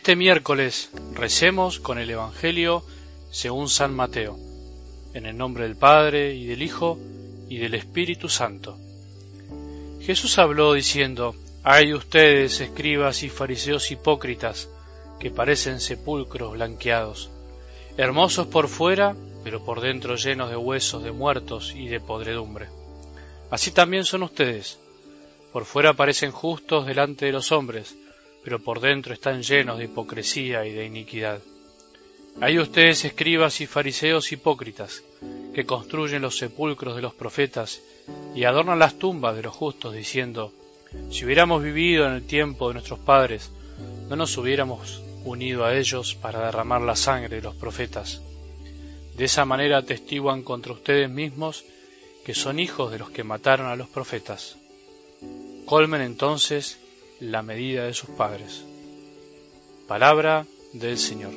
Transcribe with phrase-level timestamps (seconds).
[0.00, 2.82] este miércoles recemos con el Evangelio
[3.30, 4.38] según San Mateo,
[5.12, 6.98] en el nombre del Padre y del Hijo
[7.50, 8.78] y del Espíritu Santo.
[10.00, 14.70] Jesús habló diciendo, Hay ustedes, escribas y fariseos hipócritas,
[15.18, 17.28] que parecen sepulcros blanqueados,
[17.98, 22.68] hermosos por fuera, pero por dentro llenos de huesos de muertos y de podredumbre.
[23.50, 24.78] Así también son ustedes.
[25.52, 27.94] Por fuera parecen justos delante de los hombres,
[28.44, 31.40] pero por dentro están llenos de hipocresía y de iniquidad.
[32.40, 35.02] Hay ustedes escribas y fariseos hipócritas,
[35.54, 37.82] que construyen los sepulcros de los profetas
[38.34, 40.52] y adornan las tumbas de los justos, diciendo,
[41.10, 43.50] si hubiéramos vivido en el tiempo de nuestros padres,
[44.08, 48.22] no nos hubiéramos unido a ellos para derramar la sangre de los profetas.
[49.16, 51.64] De esa manera atestiguan contra ustedes mismos
[52.24, 54.56] que son hijos de los que mataron a los profetas.
[55.66, 56.78] Colmen entonces
[57.20, 58.64] la medida de sus padres.
[59.86, 61.32] Palabra del Señor.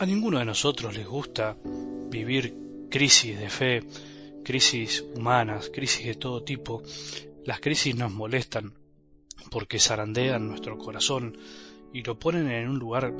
[0.00, 1.56] A ninguno de nosotros les gusta
[2.08, 2.54] vivir
[2.88, 3.82] crisis de fe,
[4.44, 6.84] crisis humanas, crisis de todo tipo.
[7.44, 8.72] Las crisis nos molestan,
[9.50, 11.36] porque zarandean nuestro corazón
[11.92, 13.14] y lo ponen en un lugar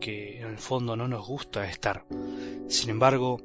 [0.00, 2.04] que en el fondo no nos gusta estar.
[2.68, 3.40] Sin embargo,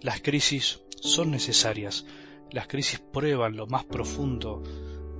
[0.00, 2.06] las crisis son necesarias.
[2.50, 4.62] Las crisis prueban lo más profundo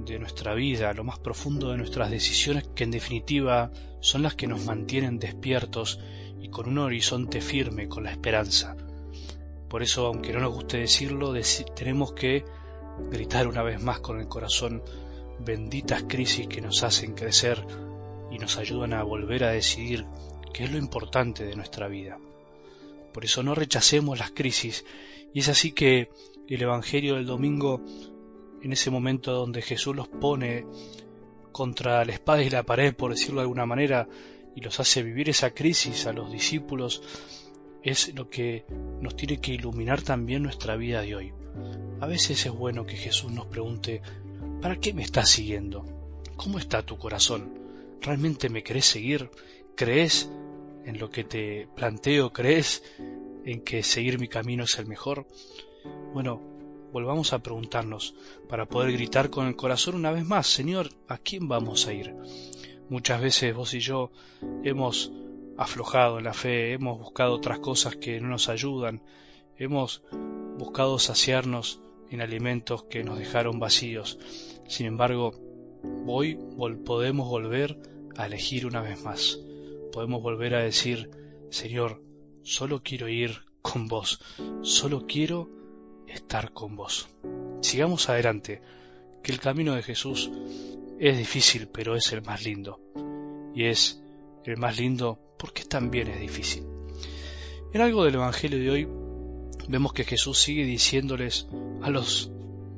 [0.04, 4.46] de nuestra vida, lo más profundo de nuestras decisiones, que en definitiva son las que
[4.46, 5.98] nos mantienen despiertos
[6.40, 8.76] y con un horizonte firme, con la esperanza.
[9.68, 11.34] Por eso, aunque no nos guste decirlo,
[11.74, 12.44] tenemos que
[13.10, 14.82] gritar una vez más con el corazón
[15.38, 17.64] benditas crisis que nos hacen crecer
[18.30, 20.06] y nos ayudan a volver a decidir
[20.52, 22.18] qué es lo importante de nuestra vida.
[23.12, 24.84] Por eso no rechacemos las crisis
[25.32, 26.10] y es así que
[26.48, 27.82] el Evangelio del domingo,
[28.62, 30.64] en ese momento donde Jesús los pone
[31.52, 34.08] contra la espada y la pared, por decirlo de alguna manera,
[34.54, 37.02] y los hace vivir esa crisis a los discípulos,
[37.82, 38.64] es lo que
[39.00, 41.32] nos tiene que iluminar también nuestra vida de hoy.
[42.00, 44.02] A veces es bueno que Jesús nos pregunte
[44.60, 45.84] ¿Para qué me estás siguiendo?
[46.36, 47.58] ¿Cómo está tu corazón?
[48.00, 49.30] ¿Realmente me querés seguir?
[49.74, 50.30] ¿Crees
[50.84, 52.32] en lo que te planteo?
[52.32, 52.82] ¿Crees
[53.44, 55.26] en que seguir mi camino es el mejor?
[56.12, 56.40] Bueno,
[56.92, 58.14] volvamos a preguntarnos
[58.48, 62.14] para poder gritar con el corazón una vez más, Señor, ¿a quién vamos a ir?
[62.88, 64.10] Muchas veces vos y yo
[64.64, 65.12] hemos
[65.56, 69.02] aflojado en la fe, hemos buscado otras cosas que no nos ayudan,
[69.58, 70.02] hemos
[70.58, 71.80] buscado saciarnos
[72.10, 74.18] en alimentos que nos dejaron vacíos.
[74.68, 75.34] Sin embargo,
[76.06, 76.38] hoy
[76.84, 77.78] podemos volver
[78.16, 79.38] a elegir una vez más.
[79.92, 81.10] Podemos volver a decir,
[81.50, 82.02] Señor,
[82.42, 84.20] solo quiero ir con vos,
[84.62, 85.48] solo quiero
[86.06, 87.08] estar con vos.
[87.60, 88.60] Sigamos adelante,
[89.22, 90.30] que el camino de Jesús
[90.98, 92.80] es difícil, pero es el más lindo.
[93.54, 94.02] Y es
[94.44, 96.64] el más lindo porque también es difícil.
[97.72, 98.88] En algo del Evangelio de hoy
[99.68, 101.48] vemos que Jesús sigue diciéndoles
[101.82, 102.30] a los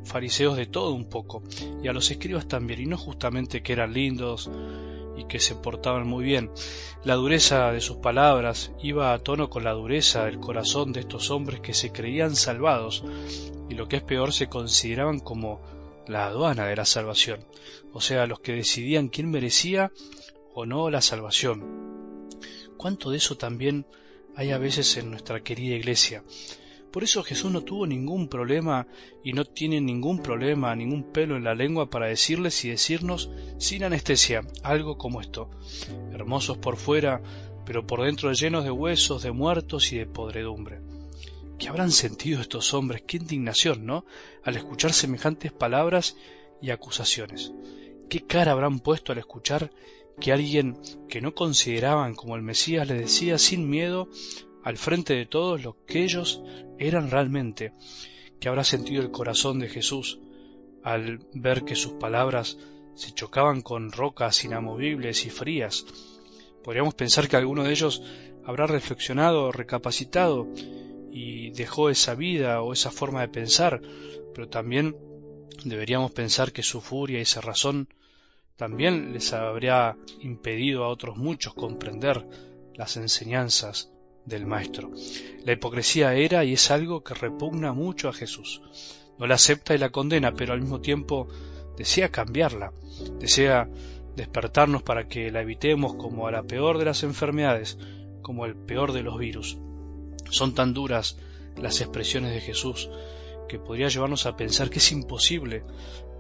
[0.09, 1.43] fariseos de todo un poco
[1.83, 4.51] y a los escribas también, y no justamente que eran lindos
[5.17, 6.51] y que se portaban muy bien.
[7.05, 11.31] La dureza de sus palabras iba a tono con la dureza del corazón de estos
[11.31, 13.05] hombres que se creían salvados
[13.69, 15.61] y lo que es peor se consideraban como
[16.07, 17.45] la aduana de la salvación,
[17.93, 19.93] o sea, los que decidían quién merecía
[20.55, 22.29] o no la salvación.
[22.77, 23.87] ¿Cuánto de eso también
[24.37, 26.23] hay a veces en nuestra querida iglesia?
[26.93, 28.87] Por eso Jesús no tuvo ningún problema
[29.23, 33.85] y no tiene ningún problema, ningún pelo en la lengua para decirles y decirnos sin
[33.85, 35.51] anestesia algo como esto.
[36.13, 37.23] Hermosos por fuera,
[37.67, 40.81] pero por dentro llenos de huesos, de muertos y de podredumbre.
[41.59, 43.03] ¿Qué habrán sentido estos hombres?
[43.07, 44.07] Qué indignación, ¿no?
[44.43, 46.17] Al escuchar semejantes palabras
[46.63, 47.53] y acusaciones.
[48.09, 49.71] ¿Qué cara habrán puesto al escuchar
[50.21, 54.09] que alguien que no consideraban como el Mesías les decía sin miedo
[54.69, 56.43] al frente de todos lo que ellos
[56.79, 57.73] eran realmente,
[58.39, 60.21] que habrá sentido el corazón de Jesús
[60.83, 62.59] al ver que sus palabras
[62.95, 65.87] se chocaban con rocas inamovibles y frías.
[66.63, 68.03] Podríamos pensar que alguno de ellos
[68.45, 70.47] habrá reflexionado, recapacitado
[71.11, 73.81] y dejó esa vida o esa forma de pensar,
[74.35, 74.95] pero también
[75.65, 77.89] deberíamos pensar que su furia y esa razón
[78.57, 82.29] también les habría impedido a otros muchos comprender
[82.75, 83.95] las enseñanzas
[84.29, 84.91] del Maestro.
[85.45, 88.63] La hipocresía era y es algo que repugna mucho a Jesús.
[89.19, 91.29] No la acepta y la condena, pero al mismo tiempo
[91.77, 92.73] desea cambiarla,
[93.19, 93.69] desea
[94.15, 97.79] despertarnos para que la evitemos como a la peor de las enfermedades,
[98.23, 99.59] como el peor de los virus.
[100.31, 101.19] Son tan duras
[101.57, 102.91] las expresiones de Jesús
[103.49, 105.65] que podría llevarnos a pensar que es imposible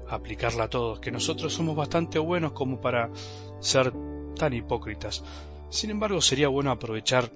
[0.09, 3.11] aplicarla a todos, que nosotros somos bastante buenos como para
[3.61, 3.93] ser
[4.37, 5.23] tan hipócritas.
[5.69, 7.31] Sin embargo, sería bueno aprovechar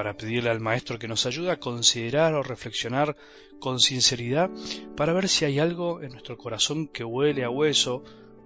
[0.00, 3.18] para pedirle al Maestro que nos ayude a considerar o reflexionar
[3.58, 4.48] con sinceridad
[4.96, 8.02] para ver si hay algo en nuestro corazón que huele a hueso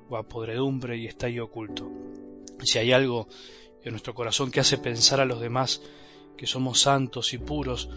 [0.08, 1.88] o a podredumbre y está ahí oculto.
[2.64, 3.28] Si hay algo
[3.84, 5.80] en nuestro corazón que hace pensar a los demás
[6.36, 7.88] que somos santos y puros,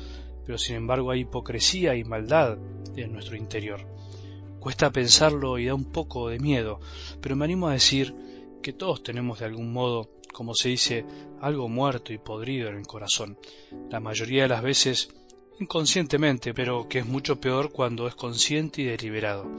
[0.45, 2.59] pero sin embargo hay hipocresía y maldad
[2.95, 3.88] en nuestro interior.
[4.59, 6.80] Cuesta pensarlo y da un poco de miedo,
[7.21, 8.13] pero me animo a decir
[8.62, 11.04] que todos tenemos de algún modo, como se dice,
[11.42, 13.39] algo muerto y podrido en el corazón.
[13.89, 15.10] La mayoría de las veces
[15.60, 19.50] inconscientemente, pero que es mucho peor cuando es consciente y deliberado.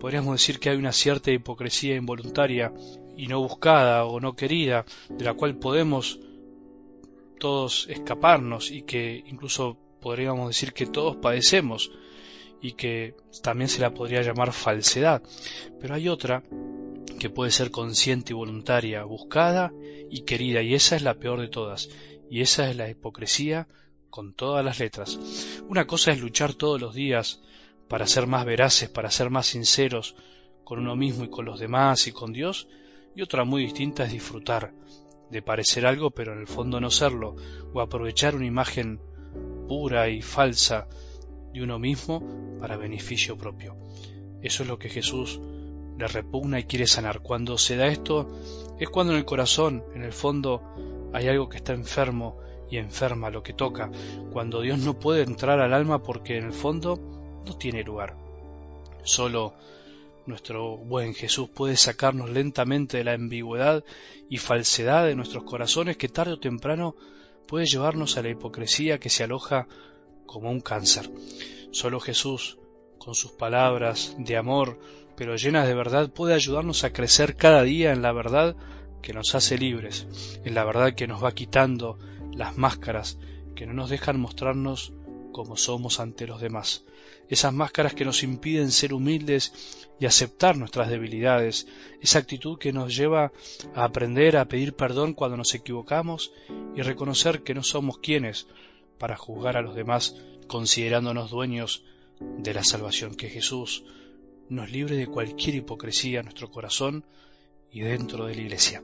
[0.00, 2.72] Podríamos decir que hay una cierta hipocresía involuntaria
[3.14, 6.18] y no buscada o no querida, de la cual podemos
[7.38, 11.90] todos escaparnos y que incluso podríamos decir que todos padecemos
[12.62, 15.22] y que también se la podría llamar falsedad.
[15.78, 16.42] Pero hay otra
[17.22, 19.72] que puede ser consciente y voluntaria, buscada
[20.10, 21.88] y querida, y esa es la peor de todas,
[22.28, 23.68] y esa es la hipocresía
[24.10, 25.20] con todas las letras.
[25.68, 27.40] Una cosa es luchar todos los días
[27.86, 30.16] para ser más veraces, para ser más sinceros
[30.64, 32.66] con uno mismo y con los demás y con Dios,
[33.14, 34.74] y otra muy distinta es disfrutar
[35.30, 37.36] de parecer algo pero en el fondo no serlo,
[37.72, 39.00] o aprovechar una imagen
[39.68, 40.88] pura y falsa
[41.52, 43.76] de uno mismo para beneficio propio.
[44.42, 45.40] Eso es lo que Jesús
[45.98, 47.20] le repugna y quiere sanar.
[47.20, 48.28] Cuando se da esto
[48.78, 50.62] es cuando en el corazón, en el fondo,
[51.12, 52.38] hay algo que está enfermo
[52.70, 53.90] y enferma lo que toca,
[54.32, 56.96] cuando Dios no puede entrar al alma porque en el fondo
[57.44, 58.16] no tiene lugar.
[59.04, 59.54] Solo
[60.26, 63.84] nuestro buen Jesús puede sacarnos lentamente de la ambigüedad
[64.30, 66.94] y falsedad de nuestros corazones que tarde o temprano
[67.46, 69.66] puede llevarnos a la hipocresía que se aloja
[70.26, 71.10] como un cáncer.
[71.72, 72.58] Solo Jesús,
[73.04, 74.78] con sus palabras de amor,
[75.16, 78.56] pero llenas de verdad, puede ayudarnos a crecer cada día en la verdad
[79.02, 80.06] que nos hace libres,
[80.44, 81.98] en la verdad que nos va quitando
[82.32, 83.18] las máscaras
[83.56, 84.92] que no nos dejan mostrarnos
[85.32, 86.84] como somos ante los demás,
[87.28, 91.66] esas máscaras que nos impiden ser humildes y aceptar nuestras debilidades,
[92.00, 93.32] esa actitud que nos lleva
[93.74, 96.32] a aprender a pedir perdón cuando nos equivocamos
[96.76, 98.46] y reconocer que no somos quienes
[98.98, 100.14] para juzgar a los demás
[100.46, 101.84] considerándonos dueños
[102.38, 103.84] de la salvación que Jesús
[104.48, 107.04] nos libre de cualquier hipocresía en nuestro corazón
[107.70, 108.82] y dentro de la iglesia.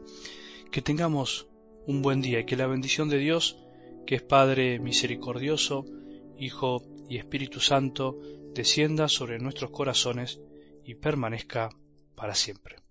[0.70, 1.46] Que tengamos
[1.86, 3.58] un buen día y que la bendición de Dios,
[4.06, 5.84] que es Padre misericordioso,
[6.38, 8.18] Hijo y Espíritu Santo,
[8.54, 10.40] descienda sobre nuestros corazones
[10.84, 11.70] y permanezca
[12.14, 12.87] para siempre.